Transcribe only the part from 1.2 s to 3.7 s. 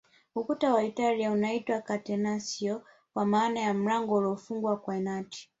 unaitwa Catenacio kwa maana